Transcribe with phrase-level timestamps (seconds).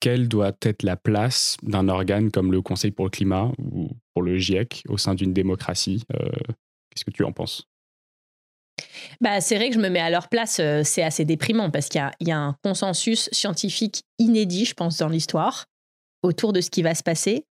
[0.00, 4.22] quelle doit être la place d'un organe comme le Conseil pour le climat ou pour
[4.22, 7.64] le GIEC au sein d'une démocratie Qu'est-ce que tu en penses?
[9.20, 12.00] Bah, c'est vrai que je me mets à leur place, c'est assez déprimant parce qu'il
[12.20, 15.66] y, y, a un consensus scientifique inédit, je pense, dans l'histoire
[16.22, 17.44] autour de ce qui va se passer.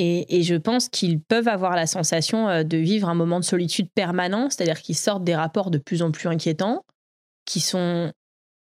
[0.00, 3.88] Et, je pense qu'ils peuvent avoir la sensation euh, de vivre un moment de solitude
[3.92, 6.84] permanent, c'est-à-dire qu'ils sortent des rapports de plus en plus inquiétants,
[7.44, 8.12] qui sont,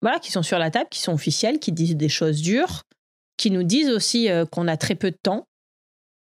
[0.02, 2.84] voilà, qui sont sur la table, qui sont officiels, qui disent des choses dures,
[3.38, 5.48] qui nous disent aussi euh, qu'on a très peu de temps.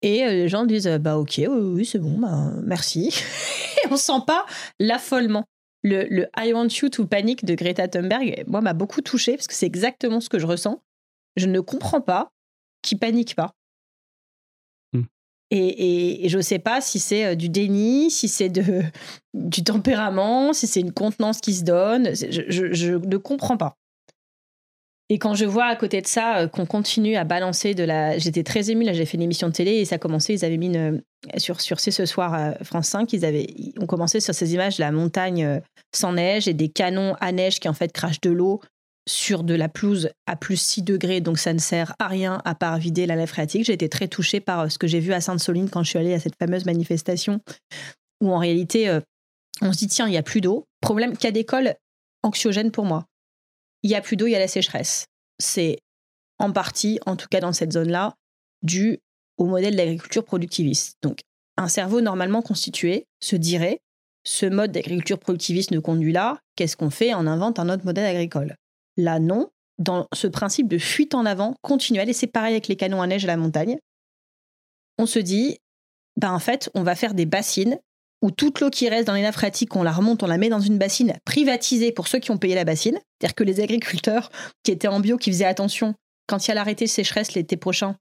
[0.02, 3.09] Et euh, les gens disent bah ok, oui, oui c'est bon, bah, merci.
[3.84, 4.46] et on sent pas
[4.78, 5.45] l'affolement.
[5.82, 9.46] Le, le, I want you to panic de Greta Thunberg, moi, m'a beaucoup touché parce
[9.46, 10.82] que c'est exactement ce que je ressens.
[11.37, 12.32] Je ne comprends pas
[12.82, 13.54] qui panique pas.
[15.51, 18.82] Et, je ne sais pas si c'est euh, du déni, si c'est de,
[19.34, 22.15] du tempérament, si c'est une contenance qui se donne.
[22.15, 23.76] Je, ne comprends pas.
[25.09, 28.19] Et quand je vois à côté de ça euh, qu'on continue à balancer de la...
[28.19, 30.45] J'étais très émue, là j'ai fait une émission de télé et ça a commencé, ils
[30.45, 31.02] avaient mis une...
[31.37, 33.46] sur, sur C'est ce soir à France 5, ils avaient...
[33.80, 35.60] ont commencé sur ces images de la montagne euh,
[35.95, 38.60] sans neige et des canons à neige qui en fait crachent de l'eau
[39.09, 42.57] sur de la pelouse à plus 6 degrés, donc ça ne sert à rien à
[42.57, 43.65] part vider la lèvre phréatique.
[43.65, 45.99] J'ai été très touchée par euh, ce que j'ai vu à Sainte-Soline quand je suis
[45.99, 47.40] allée à cette fameuse manifestation
[48.21, 49.01] où en réalité, euh,
[49.62, 50.66] on se dit tiens, il n'y a plus d'eau.
[50.80, 51.74] Problème, cas d'école
[52.23, 53.07] anxiogène pour moi.
[53.87, 55.06] Il n'y a plus d'eau, il y a la sécheresse.
[55.38, 55.79] C'est
[56.40, 58.15] en partie, en tout cas dans cette zone-là,
[58.62, 58.98] dû
[59.38, 60.96] au modèle d'agriculture productiviste.
[61.02, 61.20] Donc,
[61.56, 63.78] un cerveau normalement constitué se dirait
[64.25, 67.15] ce mode d'agriculture productiviste nous conduit là, qu'est-ce qu'on fait?
[67.15, 68.56] On invente un autre modèle agricole.
[68.97, 69.50] Là, non.
[69.78, 73.06] Dans ce principe de fuite en avant continuelle, et c'est pareil avec les canons à
[73.06, 73.78] neige à la montagne,
[74.98, 75.59] on se dit,
[76.16, 77.78] ben en fait, on va faire des bassines
[78.27, 80.49] où toute l'eau qui reste dans les nappes phréatiques, on la remonte, on la met
[80.49, 82.99] dans une bassine privatisée pour ceux qui ont payé la bassine.
[83.21, 84.33] C'est-à-dire que les agriculteurs
[84.65, 85.94] qui étaient en bio, qui faisaient attention,
[86.27, 87.94] quand il y a l'arrêté sécheresse l'été prochain,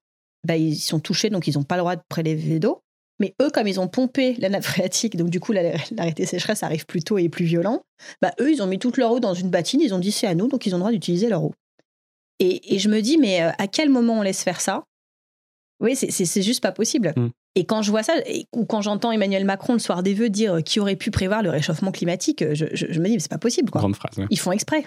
[0.43, 2.81] ben, ils sont touchés, donc ils n'ont pas le droit de prélever d'eau.
[3.19, 6.87] Mais eux, comme ils ont pompé la nappe phréatique, donc du coup, l'arrêté sécheresse arrive
[6.87, 7.83] plus tôt et plus violent,
[8.19, 10.25] bah, eux, ils ont mis toute leur eau dans une battine, ils ont dit c'est
[10.25, 11.53] à nous, donc ils ont le droit d'utiliser leur eau.
[12.39, 14.83] Et, je me dis, mais euh, à quel moment on laisse faire ça?
[15.79, 17.13] Oui, c'est juste pas possible.
[17.15, 17.29] Mm.
[17.55, 18.13] Et quand je vois ça,
[18.53, 21.49] ou quand j'entends Emmanuel Macron le soir des vœux dire qui aurait pu prévoir le
[21.49, 23.71] réchauffement climatique, je, me dis, mais c'est pas possible.
[23.71, 23.79] Quoi.
[23.79, 24.15] Grande phrase.
[24.29, 24.85] Ils font exprès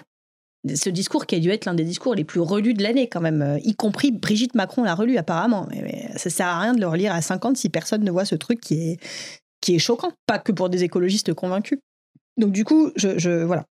[0.75, 3.21] ce discours qui a dû être l'un des discours les plus relus de l'année quand
[3.21, 5.67] même, euh, y compris Brigitte Macron l'a relu apparemment.
[5.69, 8.35] Mais, ça sert à rien de le relire à 50 si personne ne voit ce
[8.35, 8.99] truc qui est,
[9.61, 11.79] qui est choquant, pas que pour des écologistes convaincus.
[12.37, 13.65] Donc du coup, je, voilà,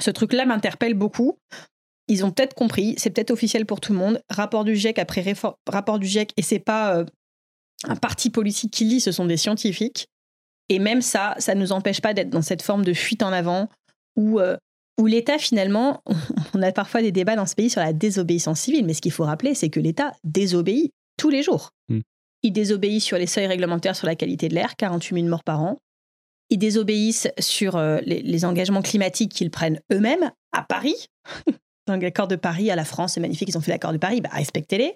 [0.00, 1.38] ce truc-là m'interpelle beaucoup.
[2.08, 4.20] Ils ont peut-être compris, c'est peut-être officiel pour tout le monde.
[4.28, 5.24] Rapport du GIEC après
[5.66, 7.04] rapport du GIEC, et c'est pas euh,
[7.84, 10.08] un parti politique qui lit, ce sont des scientifiques.
[10.68, 13.32] Et même ça, ça ne nous empêche pas d'être dans cette forme de fuite en
[13.32, 13.68] avant
[14.16, 14.56] où euh,
[14.98, 16.02] où l'État, finalement,
[16.54, 19.12] on a parfois des débats dans ce pays sur la désobéissance civile, mais ce qu'il
[19.12, 21.70] faut rappeler, c'est que l'État désobéit tous les jours.
[22.42, 25.62] Il désobéit sur les seuils réglementaires sur la qualité de l'air, 48 000 morts par
[25.62, 25.78] an.
[26.50, 31.08] Ils désobéissent sur euh, les, engagements climatiques qu'ils prennent eux-mêmes à Paris.
[31.86, 34.20] Dans l'accord de Paris à la France, c'est magnifique, ils ont fait l'accord de Paris,
[34.20, 34.94] bah, respectez-les.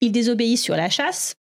[0.00, 1.34] Ils désobéissent sur la chasse,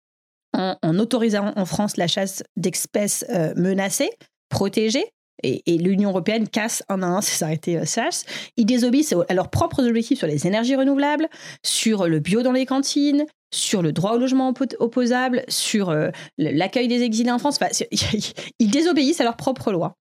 [0.53, 4.11] en, autorisant en France la chasse d'espèces euh, menacées,
[4.49, 5.07] protégées
[5.43, 8.25] et, l'Union européenne casse un à un ces arrêtés SAS.
[8.57, 11.29] Ils désobéissent à leurs propres objectifs sur les énergies renouvelables,
[11.65, 16.89] sur le bio dans les cantines, sur le droit au logement opposable, sur euh, l'accueil
[16.89, 17.59] des exilés en France.
[18.59, 19.97] ils désobéissent à leurs propres lois.